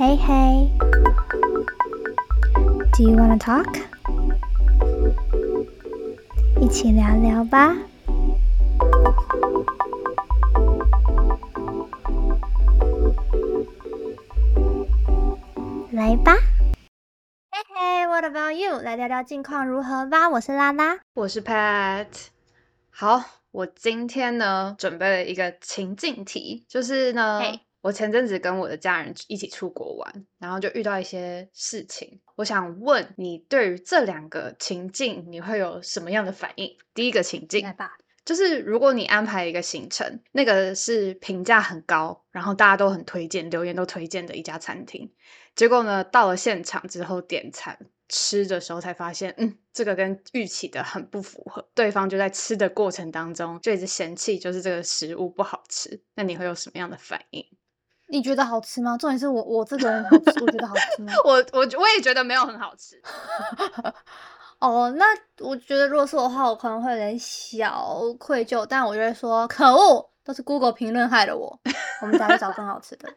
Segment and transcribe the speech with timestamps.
[0.00, 0.72] Hey, hey.
[2.96, 3.66] Do you wanna talk?
[6.58, 7.76] 一起聊聊吧。
[15.92, 16.34] 来吧。
[17.50, 18.80] 嘿嘿，What about you？
[18.80, 20.30] 来聊聊近况如何吧。
[20.30, 22.06] 我是拉拉，我是 Pat。
[22.88, 27.42] 好，我今天呢准备了一个情境题，就是呢。
[27.82, 32.20] 我前阵子跟我的家人一起出国玩，然后就遇到一些事情。
[32.36, 36.76] 我想问你，对于这两个情境，你会有什么样的反应？
[36.94, 37.66] 第一个情境，
[38.24, 45.10] 就是如果你安排一个行程，那个是评价很高，然后大家都很推荐，留言都推荐的一家餐厅，
[45.56, 47.78] 结果呢，到了现场之后点餐。
[48.12, 51.70] 吃的时候才发现，嗯，这个跟预期的很不符合。
[51.76, 56.02] 对方就在吃的过程当中就一直嫌弃，就是这个食物不好吃。
[56.16, 57.46] 那你会有什么样的反应？
[58.10, 58.96] 你觉得好吃吗？
[58.98, 61.12] 重点是我我这个人好吃，我觉得好吃吗？
[61.24, 63.00] 我我我也觉得没有很好吃。
[64.58, 65.06] 哦，那
[65.38, 71.58] 我觉得如果是我的话，我可能会有点小愧疚，但我就会说，可恶，都是 Google 评论害了我。
[72.02, 73.08] 我们再去找更好吃的。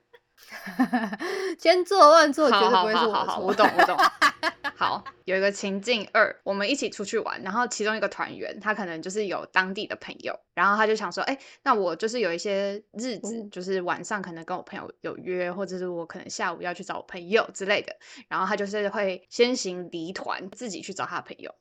[1.60, 3.40] 千做万做，绝对不会是我错。
[3.46, 3.98] 我懂，我懂。
[4.76, 17.96] 好，有一个情境二，我们一起出去玩，然后其中一个团员他可能就是有当地的朋友，然后他就想说，哎，那我就是有一些日子，就是晚上可能跟我朋友有约，或者是我可能下午要去找我朋友之类的，
[18.28, 21.54] 然后他就是会先行离团，自己去找他的朋友。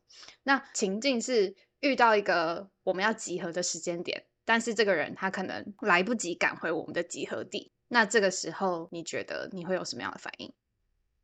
[0.42, 7.71] 那情境是遇到一个我们要集合的时间点，但是这个人他可能来不及赶回我们的集合地。
[7.89, 10.53] 那这个时候，你觉得你会有什么样的反应？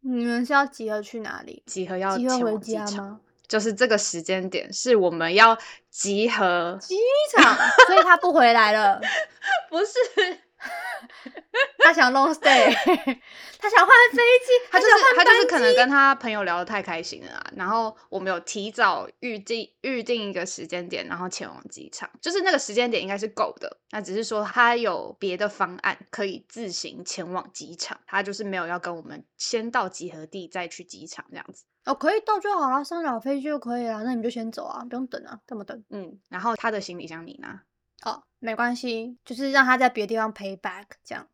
[0.00, 1.62] 你们是要集合去哪里？
[1.66, 3.20] 集合要集合回家吗？
[3.48, 5.56] 就是这个时间点是我们要
[5.90, 6.94] 集合机
[7.34, 7.56] 场，
[7.88, 9.00] 所以他不回来了。
[9.70, 10.38] 不是。
[11.78, 12.74] 他想 long stay，
[13.58, 17.52] 他想换飞机，他就是他就是可能跟他朋友聊得太开心了啊。
[17.56, 23.78] 然后我们有提早预定预定一个时间点，然后前往机场，就是那个时间点应该是够的。
[23.90, 31.64] 那只是说他有别的方案可以自行前往机场，他就是没有要跟我们先到集合地再去机场这样子。
[31.84, 34.02] 哦，可以到就好了，上了飞机就可以了。
[34.04, 35.82] 那你就先走啊，不用等啊，这么等？
[35.88, 37.62] 嗯，然后他的行李箱你拿。
[38.04, 41.26] 哦，没关系，就是让他在别的地方 pay back 这样，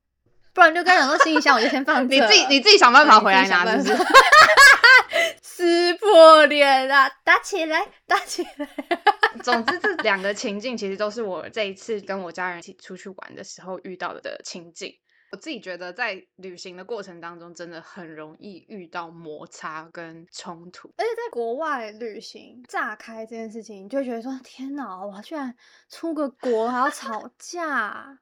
[0.52, 4.04] 不然就跟两个行李箱， 我就先放你自己你自己想办法回来拿，是不是？
[5.42, 7.08] 撕破脸啊！
[7.22, 8.68] 打起来，打起来！
[9.42, 14.92] 总之，这两个情境其实都是我这一次跟我家人一起出去玩的时候遇到的情境。
[15.34, 20.94] 我自己觉得，在旅行的过程当中，真的很容易遇到摩擦跟冲突。
[20.96, 25.52] 而且在国外旅行炸开这件事情，你就会觉得说：天哪，我居然
[25.88, 28.16] 出个国还要吵架！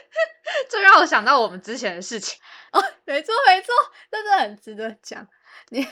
[0.70, 2.40] 这让我想到我们之前的事情。
[2.72, 3.74] 哦，没错没错，
[4.10, 5.28] 真的很值得讲。
[5.70, 5.86] 你，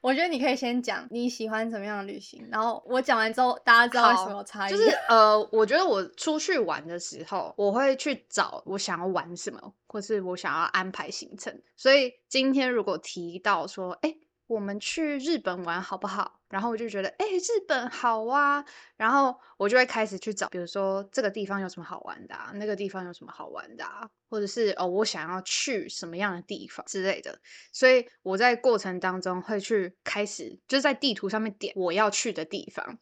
[0.00, 4.70] 我觉得你可以先讲你喜欢什么样的旅行，然后我讲完之后，大家知道为什么差异。
[4.70, 11.60] 就是呃，我觉得我出去玩的时候，我会去找我想要玩什么，或是我想要安排行程。
[11.76, 14.14] 所以今天如果提到说，哎。
[14.48, 16.40] 我们去日本玩好不好？
[16.48, 18.64] 然后我就觉得，哎，日本好啊。
[18.96, 23.84] 然后我就会开始去找，比如说这个地方有什么好玩的，那个地方有什么好玩的，
[24.30, 27.38] 或者是哦，我想要去什么样的地方之类的。
[27.72, 32.98] 所以我在过程当中会去开始，就是在地图上面点我要去的地方。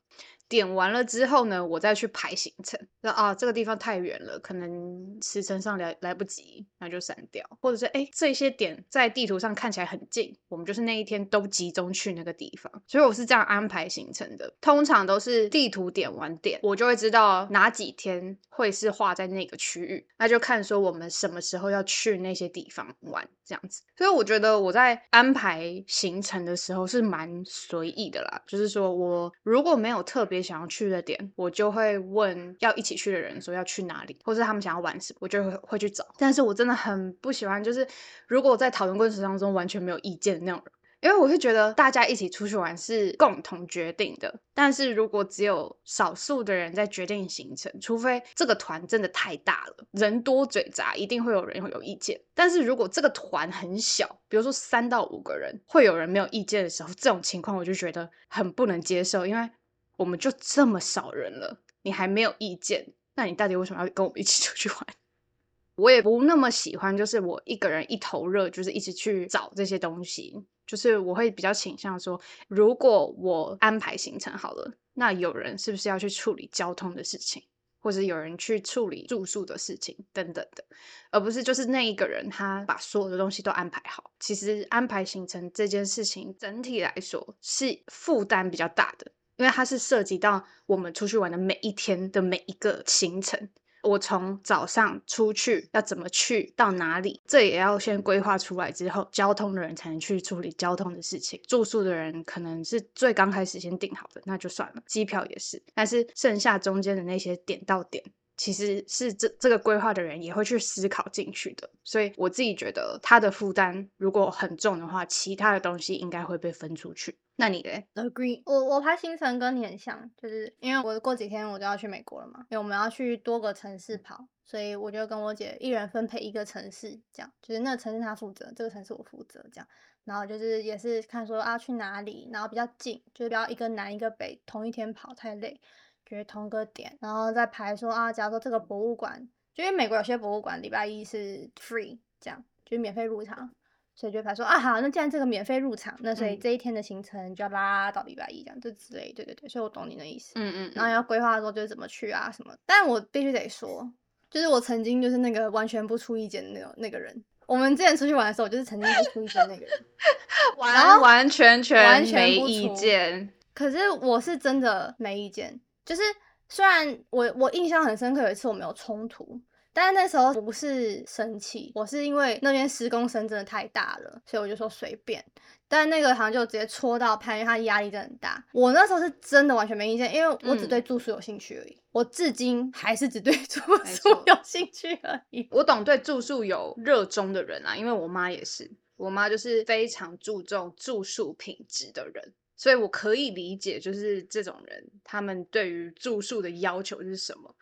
[0.48, 2.78] 点完了之后呢，我再去排行程。
[3.00, 7.44] 那啊，这个地方太远了，可能时程上来来不及，那就删掉。
[7.60, 12.70] 或者是哎，这些点在地图上看起来很近，我们就是那一天都集中去那个地方。
[12.86, 14.52] 所以我是这样安排行程的。
[14.60, 23.82] 通常都是地图点完点，我就会知道哪几天会是画在那个区域，那就看说我们什么时候要去那些地方玩这样子。
[23.98, 30.46] 所以我觉得我在安排行程的时候是蛮随意的啦，就是说我如果没有特别。
[30.46, 36.06] 想要去的点，我就会问要一起去的人说要去哪里，或是他们想要玩什么，我就会会去找。
[36.18, 37.84] 但是我真的很不喜欢，就是
[38.28, 44.40] 如果在讨论过程当中完全没有意见的那种人，因为我会觉得大家一起出去玩是共同决定的。
[44.54, 52.20] 但是如果只有少数的人在决定行程，除非这个团真的太大了，人多嘴杂，一定会有人会有意见。
[52.34, 59.50] 但是如果这个团很小，比如说三到五个人，会有人没有意见的时候，这种情况我就觉得很不能接受，因为。
[59.98, 62.92] 我们就这么少人了，你还没有意见？
[63.14, 64.86] 那你到底为什么要跟我们一起出去玩？
[65.76, 70.44] 我也不那么喜欢，就是我一个人一头热，就是一直去找这些东西。
[70.66, 77.42] 就是我会比较倾向说，如果我安排行程好了，那有人是不是要去处理交通的事情？
[77.78, 80.64] 或者有人去处理住宿的事情等等的，
[81.12, 84.10] 而不是就是那一个人他把所有的东西都安排好。
[84.18, 93.48] 其实安排行程这件事情整体来说是负担比较大的，因为它是涉及到我们出去玩的每一天的每一个行程。
[93.86, 101.40] 我从早上出去要怎么去到哪里，这也要先规划出来之后，交通的人才能去处理交通的事情。
[101.46, 104.82] 住宿的人可能是最刚开始先订好的，那就算了。
[104.86, 108.02] 机票也是，但是剩下中间的那些点到点，
[108.36, 111.68] 其实是这这个规划的人也会去思考进去的。
[111.84, 117.18] 所以我自己觉得他的负担如果很重的话，其他的东西应该会被分出去。
[117.38, 129.68] 那你嘞？Agree，我我拍行程跟你很像，就是因为我过几天我就要去美国了嘛，因为我们要去多个城市跑，所以我就跟我姐一人分配一个城市，这样就是那个城市她负责，这个城市我负责，这样，
[130.04, 135.60] 然后就是也是看说啊去哪里，然后比较近，就是不要一个南一个北同一天跑太累，
[136.08, 143.50] 就是同个点，然后再排说啊，假如说这个博物馆，就因为美国有些博物馆礼拜一是 free，这样就是免费入场。
[143.98, 150.32] 所以就排说啊好，那既然这个免费入场，那所以这一天的行程就要拉到礼拜一这样，就之类，对对对，所以我懂你的意思。
[150.34, 150.72] 嗯嗯。
[150.74, 153.90] 然后要规划说就是怎么去啊什么，但我必须得说，
[154.28, 157.24] 就是我曾经就是那个完全不出意见的那种那个人。
[157.46, 159.84] 我们之前出去玩的时候，我就是曾经不出意见那个人，
[160.58, 163.32] 完完全全完全没意见。
[163.54, 166.02] 可是我是真的没意见，就是
[166.50, 169.40] 虽然我我印象很深刻，有一次我们有冲突。
[169.72, 175.22] 但是那时候不是生气，我是因为那边施工声真的太大了，所以我就说随便。
[175.68, 178.42] 但那个好像就直接戳到潘，因为他压力真的很大。
[178.54, 181.78] 我那时候是真的完全没意见，因为我只对住宿有兴趣而已。
[181.92, 185.46] 我至今还是只对住宿有兴趣而已。
[185.50, 197.54] 我懂对住宿有热衷的人啊，因为我妈也是，我妈就是非常注重住宿品质的人，所以我可以理解，就是这种人他们对于住宿的要求是什么。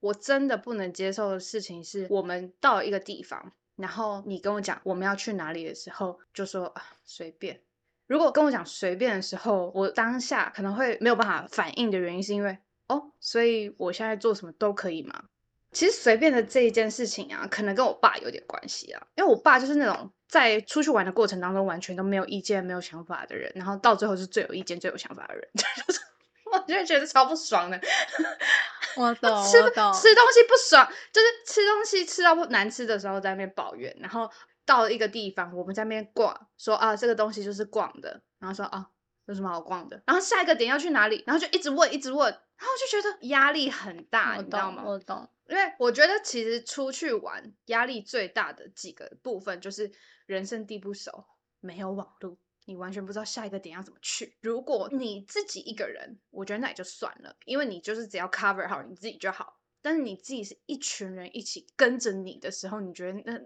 [0.00, 7.60] 我真的不能接受的事情是，我们到一个地方，然后你跟我讲我们要去哪里的时候，就说啊随便。
[8.06, 12.58] 如果跟我讲随便的时候，我当下可能会没有办法反应的原因，是因为
[12.88, 15.26] 哦，所以我现在做什么都可以吗？
[15.72, 25.48] 其实随便的这一件事情啊，可能跟我爸有点关系啊，因为我爸就是那种在出去玩的过程当中完全都没有意见、没有想法的人，然后到最后是最有意见、最有想法的人，
[26.52, 27.80] 我就觉得超不爽的。
[28.96, 34.28] 我懂，吃吃东西不爽，就是吃东西吃到不难吃的时候在那边抱怨，然后
[34.66, 38.88] 到了一个地方，我们在那边逛，说啊这个东西就是逛的，然后说啊
[39.26, 44.82] 有什么好逛的，然后下一个点要去哪里，然后就一直问一直问，然后就觉得压力很大，你知道吗？
[44.84, 49.90] 我懂，因为我觉得其实出去玩压力最大的几个部分就是
[50.26, 51.26] 人生地不熟，
[51.58, 52.38] 没有网络。
[52.66, 54.36] 你完全不知道下一个点要怎么去。
[54.42, 59.58] 如果你自己一个人，我觉得那也就算了，因为你就是只要 cover 好你自己就好。
[59.82, 63.40] 但是你自己是一群人一起跟着你的时候，你觉得那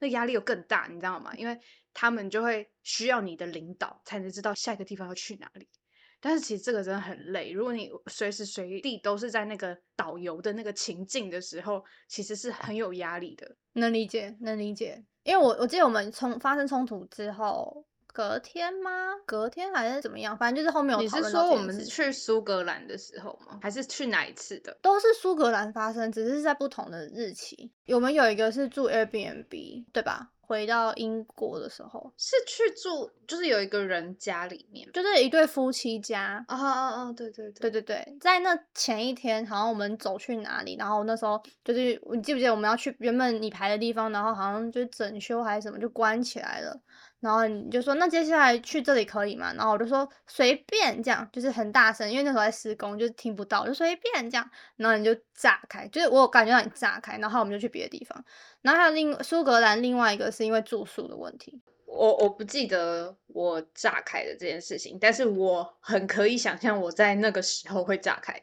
[0.00, 1.32] 那压力又更大，你知道吗？
[1.36, 1.60] 因为
[1.94, 5.68] 他们就会需要你的领导才能知道下一个地方要去哪里。
[6.20, 7.52] 但是其实这个真的很累。
[7.52, 13.56] 如果你随时随地都是在那个导游的那个情境的时候，其实是很有压力的。
[13.74, 15.04] 能理解，能理解。
[15.22, 17.87] 因为我我记得我们冲发生冲突之后。
[18.18, 18.90] 隔天吗？
[19.24, 20.36] 隔天还是怎么样？
[20.36, 21.00] 反正就是后面有。
[21.00, 23.60] 你是说我们去苏格兰的时候吗？
[23.62, 24.76] 还是去哪一次的？
[24.82, 27.70] 都是苏格兰发生，只是在不同的日期。
[27.86, 30.30] 我们有一个是住 Airbnb，对吧？
[30.40, 36.44] 回到英国的时候是去住，就是有一个人家里面，就是一对夫妻家。
[36.48, 37.12] 啊啊啊！
[37.12, 46.80] 对对对对对，在那前一天，好像我们走去哪里，然后那时候就是你记不记得我们要去原本你排的地方，然后好像就整修还是什么就关起来了。
[47.20, 49.52] 然后你就说，那接下来去这里可以吗？
[49.54, 54.50] 然后我就说随便这样，就是很大声，因为那时候在施工，就听不到，就随便这样。
[54.76, 58.24] 然后你就炸开，就是我感觉到你炸开，然后我们就去别的地方。
[58.62, 61.60] 然后还有另苏格兰另外一个是因为住宿的问题。
[61.90, 68.40] 我我不记得我炸开的这件事情，但是我很可以想象我在那个时候会炸开。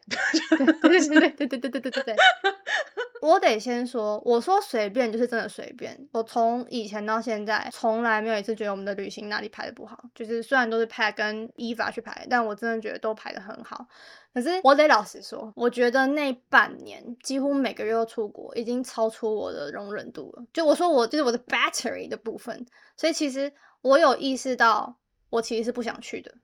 [0.81, 2.15] 对对对对对对对对对。
[3.21, 5.97] 我得先说，我说随便就是真的随便。
[6.11, 10.03] 我从以前到现在，从来没有一次觉得我们的旅行哪里排的不好。
[10.13, 13.87] 就是虽然都是 Pat 跟 Eva 去排，但我真的觉得都排的很好。
[14.35, 20.45] 可是我得老实说，我觉得那半年几乎每个月都出国，已经超出我的容忍度了。
[20.51, 22.65] 就我说我就是我的 battery 的部分，
[22.97, 24.97] 所以其实我有意识到，
[25.29, 26.35] 我其实是不想去的。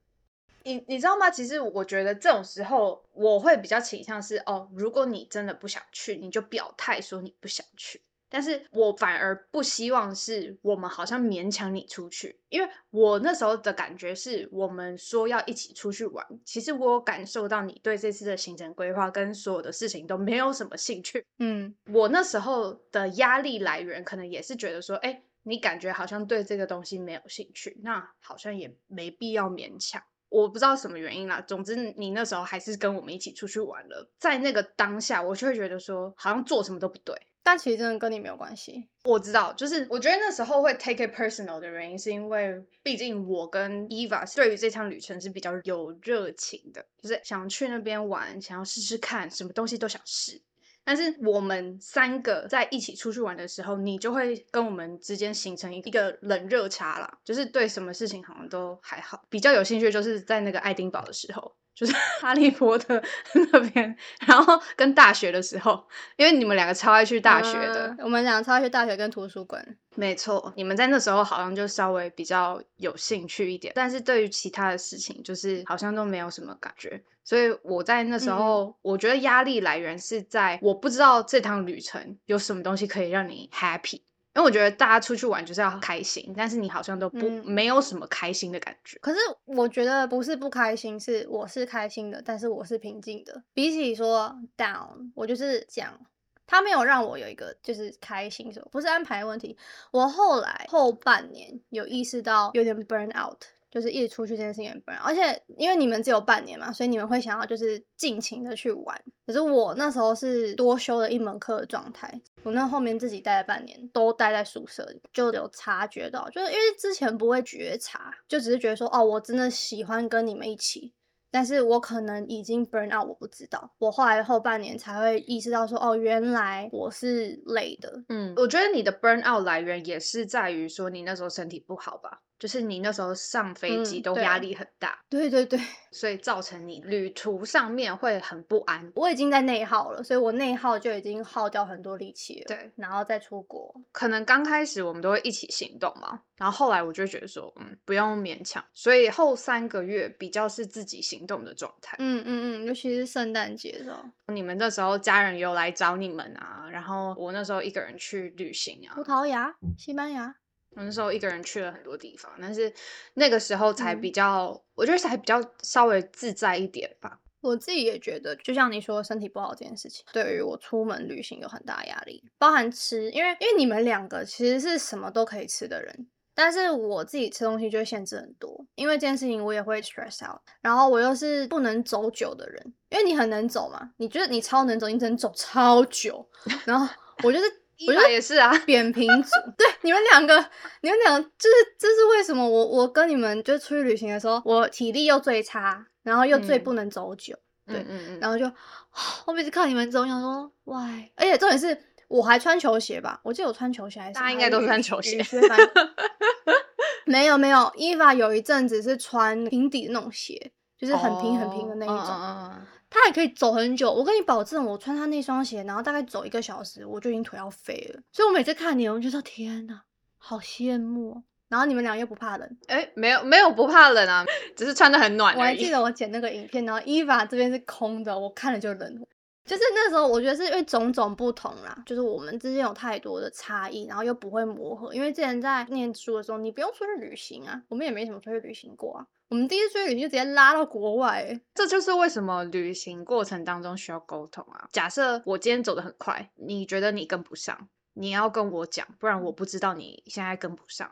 [0.63, 1.29] 你你知道吗？
[1.29, 8.01] 其实我觉得这种时候，我会比较倾向是哦，如果你真的不想去，你就表态说你不想去。
[8.33, 21.25] 但是我反而不希望是我们好像勉强你出去，因为我那时候的感觉是我们说要一起出去玩，其实我有感受到你对这次的行程规划跟所有的事情都没有什么兴趣。
[21.39, 30.01] 嗯，我那时候的压力来源可能也是觉得说，哎，你感觉好像对这个东西没有兴趣，那好像也没必要勉强。
[30.29, 37.13] 我不知道什么原因啦，总之你那时候还是跟我们一起出去玩了，在那个当下，我就会觉得说，好像做什么都不对。
[37.43, 38.87] 但其实真的跟你没有关系。
[39.03, 50.41] 我知道，就是我觉得那时候会 take it personal 的原因，是因为毕竟我跟 Eva 对于这趟旅程是比较有热情的，就是想去那边玩，想要试试看，什么东西都想试。
[50.83, 61.55] 但是我们三个在一起出去玩的时候，你就会跟我们之间形成一个冷热差啦，就是对什么事情好像都还好，比较有兴趣就是在那个爱丁堡的时候。
[61.73, 63.01] 就是 哈利波特
[63.51, 63.95] 那边，
[64.27, 65.81] 然后跟大学的时候，
[66.17, 69.65] 因为你们两个超爱去大学的，我们两个超爱去大学跟图书馆。
[69.95, 77.01] 没错，你们在那时候好像就稍微比较有兴趣一点，但是对于其他的事情，就是好像都没有什么感觉。
[77.23, 84.01] 所以我在那时候，我觉得压力来源是在我不知道这趟旅程有什么东西可以让你 happy。
[84.33, 88.97] 因为我觉得大家出去玩就是要开心，但是你好像都不没有什么开心的感觉。
[88.99, 93.43] 可是我觉得不是不开心，是我是开心的，但是我是平静的。
[93.53, 95.99] 比起说 down，我就是讲
[96.47, 99.57] 他没有让我有一个就是开心什么，不是安排问题。
[99.91, 103.43] 我后来后半年有意识到有点 burn out。
[103.71, 109.01] 就是一直出去这件事情不然，而且因为你们只有半年嘛，所以你们会想要就是尽情的去玩。
[109.25, 120.93] 可是我那时候是多修了一门课的状态，我那后面自己待了半年，都待在宿舍，就有察觉到，就是因为之前不会觉察，就只是觉得说，哦，我真的喜欢跟你们一起，
[121.31, 128.03] 但是我可能已经 burn out，我不知道，我后来后半年才会意识到说，哦，原来我是累的。
[128.09, 132.21] 嗯，我觉得你的 burn out 来源也是在于说你那时候身体不好吧。
[132.41, 135.59] 就是你那时候上飞机都压力很大，对对对，
[135.91, 138.91] 所以造成你旅途上面会很不安。
[138.95, 142.45] 我已经在内耗了，所以我内耗就已经耗掉很多力气了。
[142.47, 151.95] 对，然后再出国，可能刚开始我们都会一起行动嘛，然后后来我就觉得说，嗯，不用勉强，所以后三个月比较是自己行动的状态。
[151.99, 160.33] 嗯嗯嗯，尤其是圣诞节的时候，你们那时候家人有来找你们啊，然后我那时候一个人去旅行啊，葡萄牙、西班牙。
[160.73, 162.73] 那时候一个人去了很多地方，但是
[163.15, 167.19] 那个时候才比较，我觉得才比较稍微自在一点吧。
[167.41, 186.29] 我自己也觉得，就像你说身体不好这件事情，对于我出门旅行有很大压力，包含吃，因为因为你们两个其实是什么都可以吃的人，但是我自己吃东西就会限制很多，因为这件事情我也会 stress out，然后我又是不能走久的人，因为你很能走嘛，你觉得你超能走，你只能走超久，
[186.65, 186.87] 然后
[187.23, 187.60] 我就是。
[187.87, 189.29] 我觉得也是啊， 扁平足。
[189.57, 190.35] 对，你们两个，
[190.81, 192.47] 你们两个，就是这是为什么？
[192.47, 197.35] 我我跟你们就出去旅行的时候，我体力又最差，然后又最不能走久。
[197.67, 198.45] 对，嗯嗯然后就
[199.25, 201.09] 我每次看你们走，想说，why？
[201.15, 203.19] 而且重点是，我还穿球鞋吧？
[203.23, 204.13] 我记得我穿球鞋还是？
[204.13, 205.23] 大家应该都穿球鞋。
[207.05, 212.51] 没有没有，Eva 有一阵子是穿平底的那种鞋，就是很平很平的那一种。
[212.91, 218.01] 他还可以走很久，我跟你保证，我穿他那双鞋，然后大概走一个小时，我就已经腿要废了。
[218.11, 219.81] 所以我每次看你，我就说天哪，
[220.17, 221.23] 好羡慕。
[221.47, 225.35] 然后你们俩又不怕冷，哎，没有没有不怕冷啊，只是穿的很暖。
[225.35, 229.05] 我还记得我剪那个影片，然后伊娃这边是空的，我看了就冷。
[229.45, 234.93] 就是那时候，我觉得是因为种种不同啦，就是我们之间有太多的差异，然后又不会磨合。
[234.93, 239.07] 因为之前在念书的时候，你不用出去旅行啊，我们也没什么出去旅行过啊。
[239.29, 244.67] 我们第一次出去旅行就直接拉到国外，这就是为什么旅行过程当中需要沟通啊。
[244.71, 250.91] 假设我今天走的很快，你觉得你跟不上，你要跟我讲，不然我不知道你现在跟不上。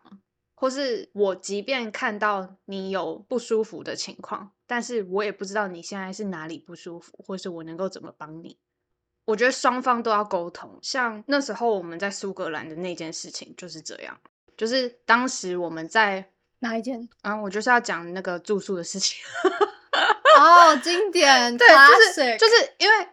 [0.59, 8.57] 或是我即便看到你有不舒服的情况，但是我也不知道你现在是哪里不舒服，或是我能够怎么帮你。
[9.23, 10.77] 我觉得双方都要沟通。
[10.81, 14.19] 像那时候我们在苏格兰的那件事情就是这样，
[14.57, 16.31] 就是当时我们在。
[16.61, 17.07] 哪一件？
[17.21, 19.17] 啊，我就是要讲那个住宿的事情。
[20.37, 23.07] 哦，经典， 对，就是就是因为，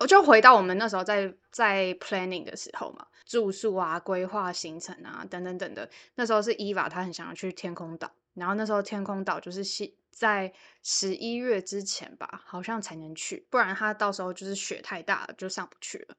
[0.00, 5.90] 我就回到我们那时候在在 planning 的时候嘛，住宿啊、规划行程啊等等等的。
[6.14, 9.64] 那时候是伊娃，她很想要去天空岛，然后那时候天空岛就是
[10.12, 10.52] 在
[10.84, 16.16] 十一月之前吧，好像才能去，不然他到时候就是雪太大了，就上不去了。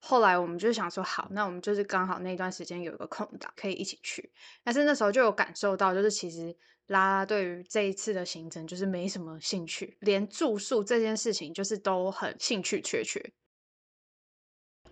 [0.00, 4.32] 后来我们就想说，好，那我们就是刚好那段时间有一个空档，可以一起去。
[4.64, 6.56] 但是那时候就有感受到，就是其实
[6.88, 13.32] 拉拉对于这一次的行程就是没什么兴趣，连住宿这件事情就是都很兴趣缺缺。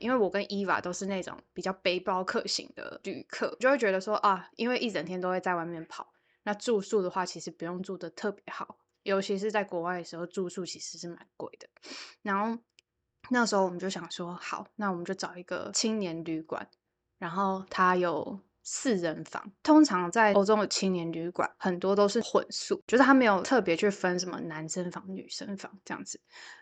[0.01, 11.69] 因为我跟伊娃都是那种比较背包客型的旅客，就会觉得说啊，因为一整天都会在外面跑，那住宿的话其实不用住的特别好，尤其是在国外的时候，住宿其实是蛮贵的。
[12.23, 12.61] 然后
[13.29, 16.69] 那时候我们就想说，好，那我们就找一个青年旅馆，
[17.19, 18.41] 然后它有。
[18.63, 26.21] 四人房，通常在欧洲的青年旅馆很多都是混宿，就是他没有特别去分什么男生房、女生房这样子，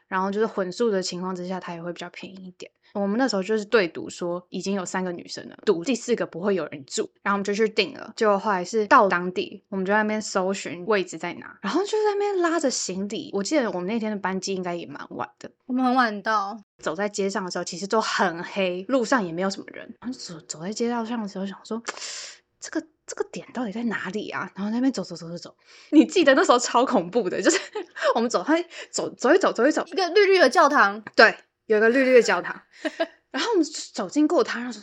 [0.08, 2.70] 然后就是混宿的情况之下，它也会比较便宜一点。
[2.94, 8.14] 我们那时候就是对赌，说已经有三个女生了，赌第四个不会有人住，然后我们就去订了。
[8.16, 13.30] 结果后来是到当地，我们就在那边搜寻位置在哪，然后就在那边拉着行李。
[13.34, 19.86] 我记得我们那天的班机应该也蛮晚的，我们很晚到，走在街上的时候其实都很黑，路上也没有什么人。
[20.00, 21.80] 然后走走在街道上的时候，想说
[22.58, 24.52] 这个这个点到底在哪里啊？
[24.54, 25.56] 然后那边走走走走走，
[25.90, 27.58] 你记得那时候超恐怖的，就是
[28.14, 28.54] 我们走，他
[28.92, 31.36] 走走一走走一走，一个绿绿的教堂，对。
[31.66, 32.62] 有一个绿绿的教堂，
[33.30, 33.62] 然后我们
[33.92, 34.80] 走经过它，然后说：“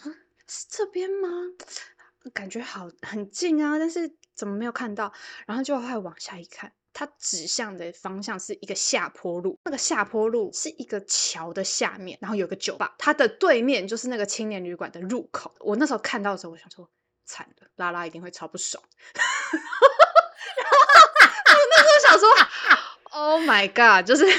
[0.48, 1.28] 是这边吗？
[2.32, 5.12] 感觉好很近啊，但是怎么没有看到？”
[5.48, 15.56] 然后就还往下一看，它指向的方向是一个下坡路，那个下坡路是一个桥的下面，然后有个酒吧，它的对面就是那个青年旅馆的入口。
[15.62, 16.88] 我那时候看到的时候，我想说
[17.26, 18.84] ：“惨了，拉拉一定会超不爽。
[21.48, 22.28] ”我那时候想说
[23.12, 24.26] ：“Oh my god！” 就是。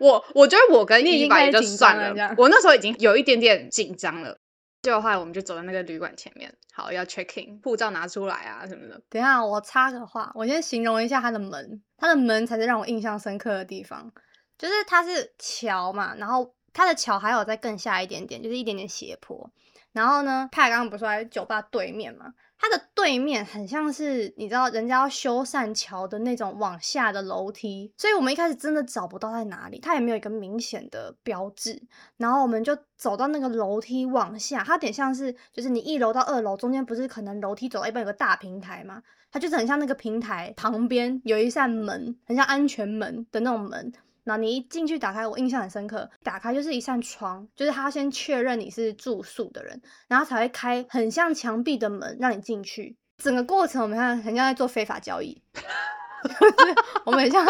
[0.00, 4.38] 我我觉得我跟一百就算了，我那时候已经有一点点紧张了。
[4.80, 9.02] 就后来我们就走到那个旅馆前面，好要 check in，护照拿出来啊什么的。
[9.08, 14.08] 等下我插个话，我先形容一下它的门，它的门才是让我印象深刻的地方，
[14.56, 19.50] 就是它是桥嘛，然后它的桥还有再更下一点点，就是一点点斜坡。
[19.90, 22.32] 然后呢，派刚刚不是说在酒吧对面嘛？
[22.56, 31.82] 它的对面很像是你知道人家要修缮桥的那种往下的楼梯，所以我们一开始真的找不到在哪里，它也没有一个明显的标志。
[32.16, 39.02] 然后我们就走到那个楼梯往下，它有点像是就是你一楼到二楼中间不是可能楼梯走到一半有个大平台吗？
[39.32, 43.92] 它就是很像那个平台旁边有一扇门，很像安全门的那种门。
[44.28, 46.08] 那你一进去打开，我印象很深刻。
[46.22, 52.94] 打开就是一扇窗，就是他先确认你是住宿的人，然后才会开很像墙壁的门让你进去。
[53.16, 55.42] 整个过程我们看很像在做非法交易，
[57.04, 57.44] 我们很像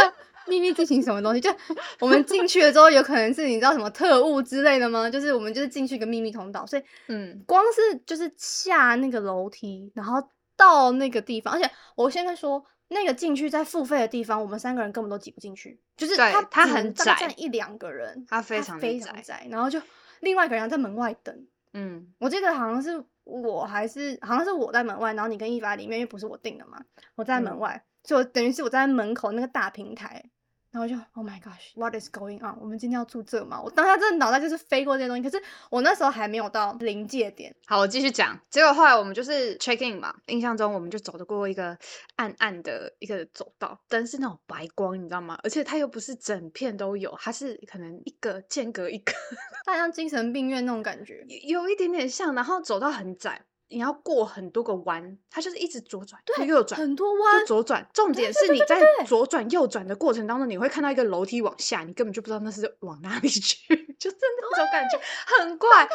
[0.46, 1.40] 秘密进行什么东西。
[1.40, 1.54] 就
[1.98, 5.10] 我们进去了之后，有可能是你知道什么特务之类的吗？
[5.10, 10.22] 就是我们就是进去一个秘密通道，所以嗯，光是就是下那个楼梯，然后
[10.58, 12.62] 到那个地方，而且我现在说。
[12.90, 19.78] 那个进去在付费的地方，我们三个人根本都挤不进去，就是它它很窄，一两个人，它非常非常窄，然后就
[20.20, 21.46] 另外一个人在门外等。
[21.74, 26.82] 嗯，我记得好像是我还是好像是我在门外，然后你跟一发里面，因为不是我订的嘛，
[27.14, 30.24] 我在门外，就等于是我在门口那个大平台。
[30.70, 32.58] 然后就 Oh my gosh, what is going on？
[32.60, 33.60] 我们今天要住这吗？
[33.60, 37.54] 我当下真的脑袋就是飞过这些东西，可是我那时候还没有到临界点。
[37.66, 38.38] 好，我继续讲。
[38.48, 41.76] 结果后来我们就是 check in 嘛，印象中我们就走得过一个
[42.16, 45.38] 暗暗的一个走道，灯是那种白光，你知道吗？
[45.42, 49.12] 而且它又不是整片都有，它是可能一个间隔一个，
[49.66, 52.28] 它像精神病院那种感觉，有一点点像。
[52.38, 53.42] 然后走道很窄。
[53.68, 57.88] 你要过很多个弯，它就是一直左转右转，很多弯就左转。
[57.92, 65.88] 重点是你在左转右转的过程当中，你会看到一个楼梯往下，你根本就不知道那是往哪里去， 就真的那种感觉很怪，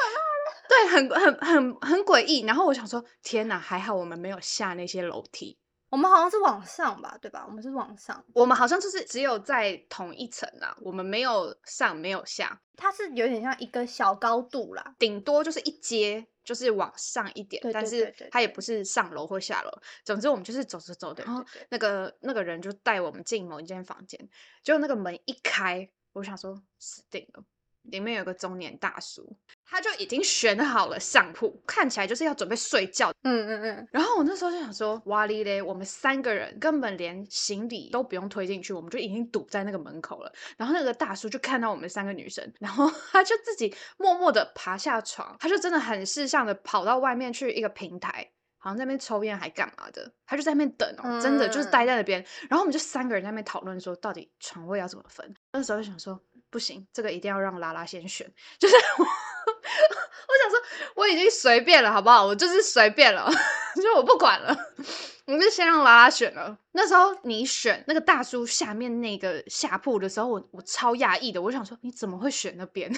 [0.69, 2.41] 对，很很很很诡异。
[2.45, 5.57] 然后我想说，天哪，还好我们没有下那些楼梯。
[5.89, 7.45] 我们好像是往上吧，对吧？
[7.47, 12.59] 我们是往上，我们好像就是只有在同一层啦，我们没有上，没有下。
[12.75, 19.71] 它是有点像一个小高度啦，顶多就是一阶，就是往上一点，但是它也不是上楼或下楼。
[20.03, 24.29] 总之我们就是走着走的，然后那个那个人就带我们进某一间房间，
[24.61, 27.43] 就那个门一开，我想说死定了。
[27.83, 33.11] 里面有个中年大叔，他就已经选好了上铺，看起来就是要准备睡觉。
[33.23, 33.87] 嗯嗯嗯。
[33.91, 40.31] 然后我那时候就想说，哇哩嘞，我们三个人根本连行李都不用推进去，我们就已经堵在那个门口了。
[40.57, 52.23] 然后那个大叔就看到我们三个女生，然后他就自己默默的爬下床，他就真的很识相的跑到外面去一个平台，好像在那边抽烟还干嘛的，他就在那边等哦，真的就是待在那边。
[52.49, 55.33] 然后我们就三个人在那边讨论说，到底床位要怎么分。
[55.51, 56.21] 那时候就想说。
[56.49, 58.31] 不行，这个一定要让拉拉先选。
[58.59, 59.05] 就是，我
[60.27, 60.59] 我想说，
[60.95, 62.25] 我已经随便了，好不好？
[62.25, 63.29] 我就是随便了，
[63.81, 64.55] 就我不管了。
[65.25, 66.57] 我就先让拉拉选了。
[66.73, 71.41] 那时候你选那个大叔下面那个下铺的时候，我我超讶异的。
[71.41, 72.91] 我想说，你怎么会选那边？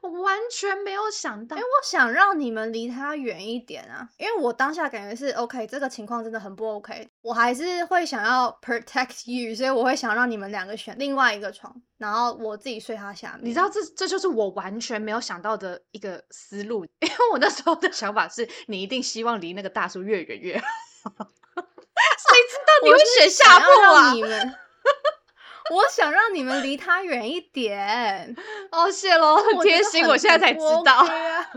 [0.00, 13.40] 我完全没有想到因为，我想让你们离他远一点啊，因为我当下感觉是 OK，这个情况真的很不 OK，我还是会想要 protect you，所以我会想让你们两个选另外一个床，然后我自己睡他下面。
[13.42, 20.64] 你知道这这就是我完全没有想到的一个思路， 因为我那时候的想法是你一定希望离那个大叔越远越好，
[21.56, 24.12] 谁知道你会选下铺啊？
[24.12, 24.54] 你们，
[25.70, 28.36] 我想让你们离他远一点。
[28.70, 31.06] 哦，谢喽，很贴心，我现在才知道。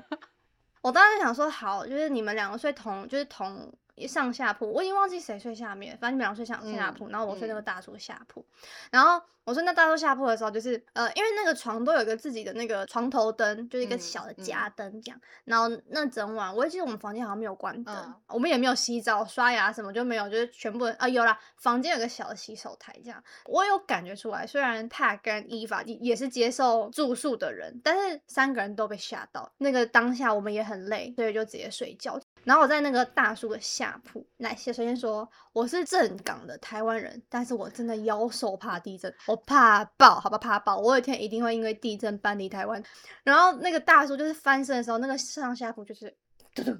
[0.81, 3.71] 我当时想说，好，就是你们两个睡同，就是同
[4.07, 8.45] 上下铺，我已经忘记谁睡下面，反正你们俩睡上上下嗯铺，然后我睡那个嗯大叔下铺。
[8.91, 15.19] 然后我睡那大叔下铺的时候，就是呃，因为那个床都有一个自己的那个床头灯，就是一个嗯小的嗯夹灯这样。
[15.45, 23.23] 然后那整晚，我也记得我们房间好像没有关灯，嗯我们也没有洗澡、刷牙什么就没有，就是全部人啊有啦，房间有个小的洗手台这样。
[23.45, 29.51] 我有感觉出来，虽然 Pat 跟 Eva 也也是接受住宿的人，但是三个人都被吓到。
[29.57, 32.19] 那个当下我们也很累，所以就直接睡觉。
[32.43, 42.81] 然后我在那个大叔的下铺，来先首先说我是正港的台湾人，但是我真的腰手怕地震，我怕爆，好吧，怕爆，我有一天一定会因为地震搬离台湾。
[43.23, 46.15] 然后那个大叔就是翻身的时候，那个上下铺就是
[46.55, 46.79] 噔噔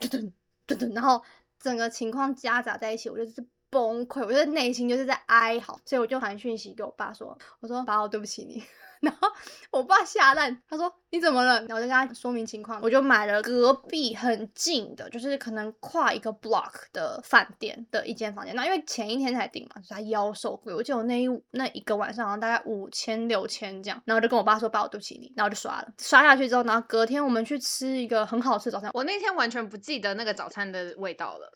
[0.00, 0.32] 噔噔
[0.66, 1.22] 噔噔，然后
[1.58, 8.62] 整个情况夹杂在一起，我就是崩溃，我觉得内心就是在哀嚎，所以我就传讯息给我爸说，我说爸，我对不起你。
[9.00, 9.28] 然后
[9.70, 11.60] 我爸吓烂，他说你怎么了？
[11.60, 18.52] 然后我就跟他说明情况，我就买了隔壁很近的，就是可能跨一个 block 的饭店的一间房间。
[18.56, 20.74] 那因为前一天才订嘛，所以他腰受贵。
[20.74, 25.88] 我记得我那一那一个晚上好像大概五千六千这样，然后我就跟我爸说，爸，我对不起你，然后就刷了。
[25.98, 31.52] 刷下去之后，然后隔天我们去吃一个很好吃早餐，我那天完全不记得那个早餐的味道了，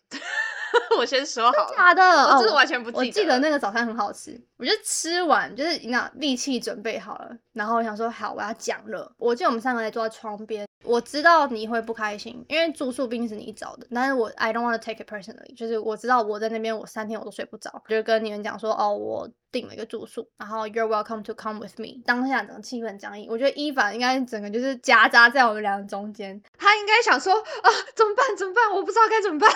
[0.98, 9.12] 我先说好了，假的，哦我真的完全不记得我记得那个早餐很好吃，我就吃完，就是你知道力气准备好了，然后我想说好，我要讲了。
[9.18, 22.02] 我记得我们三个在坐在窗边，我知道你会不开心，因为住宿毕竟是你找的，但是我 I don't want to take it personally，就是我知道我在那边我三天我都睡不着，就是跟你们讲说哦，我订了一个住宿，然后 you're welcome to come with me。
[22.04, 28.37] 当下整个气氛僵硬，我觉得伊凡应该整个就是夹杂在我们两个中间，他应该想说啊，怎么办？
[28.37, 28.70] 怎么办？
[28.72, 29.50] 我不知道该怎么办。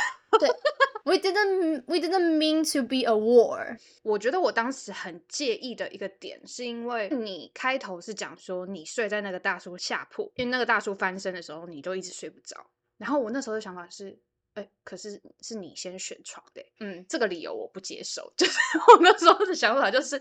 [1.05, 3.79] We didn't we didn't mean to be a war。
[4.03, 12.57] 我觉得我当时很介意的一个点，是因为你开头是讲说你睡在那个大叔下铺，因为那个大叔翻身的时候你就一直睡不着。
[12.97, 14.19] 然后我那时候的想法是，
[14.55, 18.31] 哎、可是是你先选床的欸、嗯，这个理由我不接受。
[18.37, 20.21] 就是我那时候的想法就是。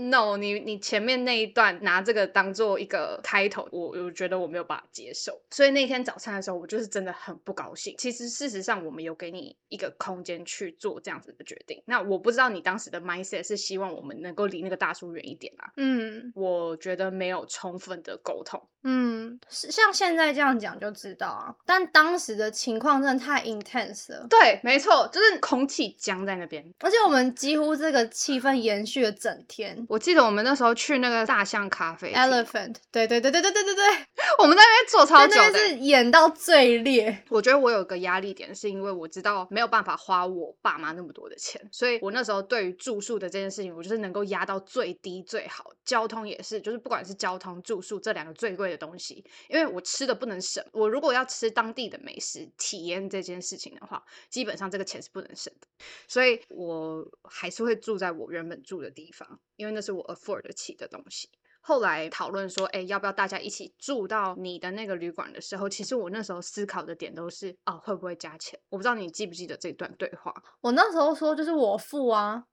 [0.00, 7.96] No，你你前面那一段拿这个当做一个开头，我我觉得我没有办法接受，所以那天早餐的时候，我就是真的很不高兴。
[7.98, 11.82] 其实事实上，我们有给你一个空间去做这样子的决定。
[11.84, 15.72] 那我不知道你当时的 mindset 是希望我们能够离那个大叔远一点啦。
[15.76, 18.62] 嗯我觉得没有充分的沟通。
[18.84, 26.64] 嗯，是像现在这样讲就知道啊，但当时的情况真的太 intense 了，对，没错，就是空气僵在那边。
[26.78, 29.84] 而且我们几乎这个气氛延续了整天。
[29.88, 33.84] 我记得我们那时候去那个大象咖啡 Elephant，对对对对对对对对，
[34.38, 35.58] 我们在那边坐超久的。
[35.58, 37.24] 是演到最烈。
[37.30, 45.64] 我觉得我有个压力点，是因为我知道没有办法花我爸妈那么多的钱，所以我那时候对于住宿的这件事情，我就是能够压到最低最好。
[45.84, 50.62] 交通也是，就是不管是交通、住宿这两个最贵的东西，因为我吃的不能省。
[50.72, 55.66] 我如果要吃当地的美食，体验这件事情的话，基本上这个钱是不能省的。
[56.06, 61.28] 所以我还是会住在我原本住的地方，因为那是我 afford 得起的东西。
[61.60, 68.58] 后来讨论说，哎，要不要大家一起住到你的那个旅馆的时候，其实我那时候思考的点都是，哦，会不会加钱？
[68.70, 70.32] 我不知道你记不记得这段对话。
[70.62, 72.44] 我那时候说就是我付啊，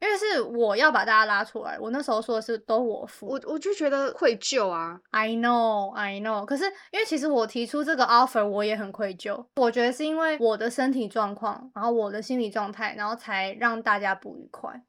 [0.00, 1.78] 因为是我要把大家拉出来。
[1.78, 3.28] 我那时候说的是都我付。
[3.28, 6.44] 我我就觉得愧疚啊，I know, I know。
[6.44, 9.46] 可是因为其实我提出这个 offer，我也很愧疚。
[9.56, 14.82] 我觉得是因为我的身体状况，然后我的心理状态，然后才让大家不愉快。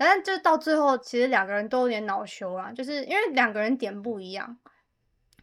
[0.00, 4.56] 但是就到最后，其实两个人都有点恼羞啊，就是因为两个人点不一样。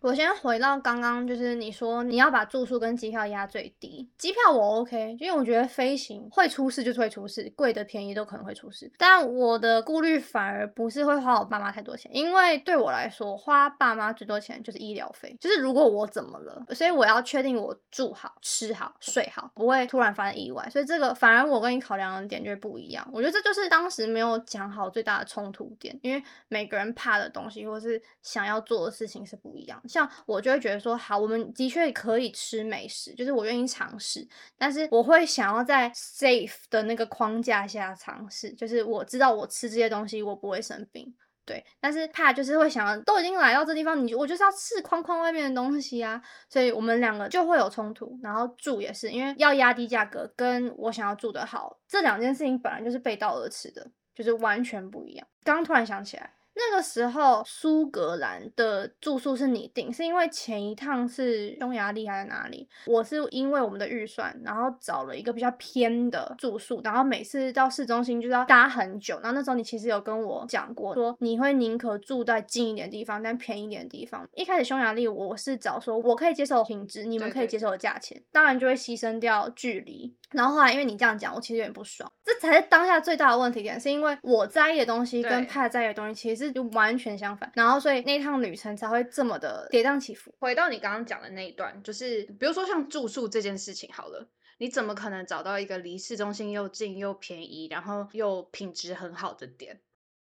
[0.08, 8.90] 我先回到刚刚，就是你说你要把住宿跟机票压最低，机票我 OK，因为我觉得飞行会出事就是会出事，贵的便宜都可能会出事。
[8.98, 20.66] 但我的顾虑反而不是会花我爸妈太多钱，因为对我来说，花爸妈最多钱就是医疗费，就是如果我怎么了，所以我要确定我住好、吃好、睡好，不会突然发生意外。
[20.70, 23.06] 所以这个反而我跟你考量的点就不一样。
[23.12, 29.82] 我觉得这就是当时没有讲好最大的冲突点，因为每个人怕的东西或是想要做的事情是不一样。
[29.98, 41.16] 像我就会觉得说，好，我们的确可以吃美食，就是我愿意尝试，但是我会想要在 safe 的那个框架下尝试，就是我知道我吃这些东西我不会生病。
[41.44, 48.20] 对，但是怕就是会想要，都已经来到这地方，你我就是要吃框框外面的东西啊，所以我们两个就会有冲突。
[48.22, 55.26] 然后住也是，因为要压低价格，跟我想要住的好，这两件事情本来就是背道而驰的，就是完全不一样。
[55.44, 56.37] 刚突然想起来。
[56.58, 62.68] 那个时候，苏格兰的住宿是你定，是因为前一趟是匈牙利还是哪里？
[62.88, 69.20] 我是因为我们的预算，然后找了一个比较偏的住宿，然后每次到市中心就是要搭很久。
[69.22, 74.28] 然后那时候你其实有跟我讲过，说你会宁可住在近一点地方，但便宜一点的地方。
[74.34, 80.16] 一开始匈牙利我是找说我可以接受品质，你们可以接受的价钱，当然就会牺牲掉距离。
[80.32, 82.12] 然后后来因为你这样讲，我其实有点不爽。
[82.26, 86.58] 这才是当下最大的问题点，是因为我在意的东西跟派在意的东西其实是。
[86.58, 90.34] 就完全相反，然后所以那趟旅程才会这么的跌宕起伏。
[90.40, 99.80] 回到你刚刚讲的那一段，就是比如说像住宿这件事情好了，你怎么可能找到一个离市中心又近又便宜，然后又品质很好的点？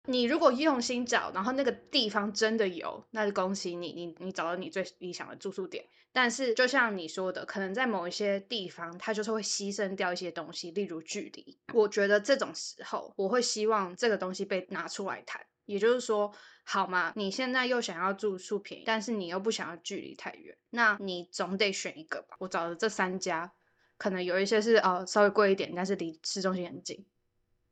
[0.07, 5.85] 你如果用心找，然后那个地方真的有，那就恭喜你，你你找到你最理想的住宿点。
[6.13, 11.59] 但是就像你说的，可能在某一些地方，它就是会牺牲掉一些东西，例如距离。
[11.73, 15.41] 我觉得这种时候，我会希望这个东西被拿出来谈。
[15.67, 16.33] 也就是说，
[16.65, 22.35] 好嘛，你现在又想要住宿便宜，但是你又不想要距离太远，那你总得选一个吧。
[22.41, 23.53] 我找的这三家，
[23.97, 27.07] 可能有一些是呃稍微贵一点，但是离市中心很近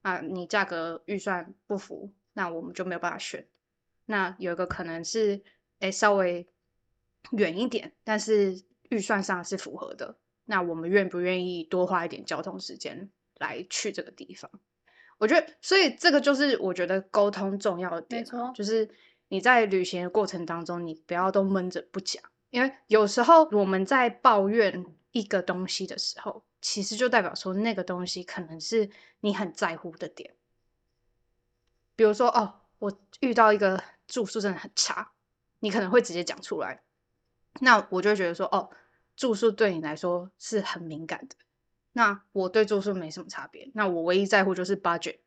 [0.09, 3.47] 啊，你价格预算不符，那我们就没有办法选。
[4.07, 5.43] 那有一个可能是
[5.81, 6.49] 哎稍微
[7.33, 10.17] 远一点，但是预算上是符合的，
[10.47, 14.51] 那我们愿不愿意多花一点交通时间来去这个地方？
[15.19, 18.89] 我觉得，所以这个就是我觉得沟通重要的点，就是
[19.29, 28.91] 你在旅行的过程当中，你不要都闷着不讲，因为有时候我们在抱怨一个东西的时候，其实就代表说那个东西可能是
[29.21, 30.35] 你很在乎的点。
[31.97, 35.13] 比如说，哦，我遇到一个住宿真的很差，
[35.61, 36.83] 你可能会直接讲出来，
[37.61, 38.71] 那我就会觉得说，哦，
[39.17, 41.35] 住宿对你来说是很敏感的。
[41.93, 45.19] 那我对住宿没什么差别，那我唯一在乎就是 budget。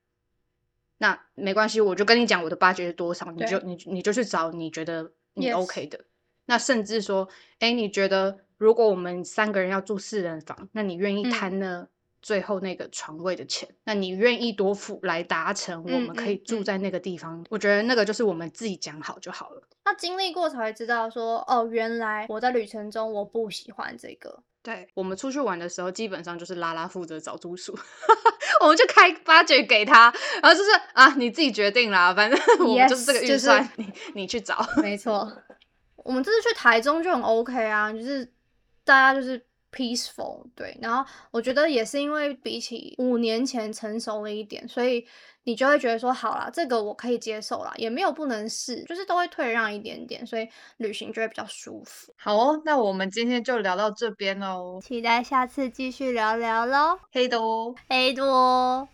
[0.99, 6.05] 那没关系，我就跟你讲我的 budget 是多少，你就你你就去找你觉得你 OK 的。
[6.45, 7.27] 那甚至说，
[7.59, 11.87] 哎，你觉得如果我们三个人要住四人房，那你愿意摊呢？
[12.21, 17.43] 最后那个床位的钱，那你愿意多付来达成我们可以住在那个地方？
[17.49, 19.63] 我觉得那个就是我们自己讲好就好了。
[19.85, 24.43] 那经历过才会知道，说哦，原来我在旅程中我不喜欢这个。
[24.61, 27.75] 对我们出去玩的时候，基本上就是拉拉负责找住宿，
[28.61, 34.63] 我们就开八折给他，然后就是啊，你自己决定啦，反正我们就是这个预算，你你去找。
[34.83, 35.27] 没错，
[35.95, 38.31] 我们这次去台中就很 OK 啊，就是
[38.83, 39.45] 大家就是。
[39.73, 45.07] peaceful 对，然后我觉得也是因为比起五年前成熟了一点，所以
[45.45, 52.13] 你就会觉得说好啦，这个我可以接受啦，也没有不能试，就是都会退让一点点，所以旅行就会比较舒服。
[52.17, 58.89] 好哦，那我们今天就聊到这边喽，期待下次继续聊聊喽，黑的哦，黑的哦。